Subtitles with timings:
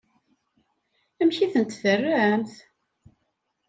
[1.21, 2.51] Amek i tent-terramt?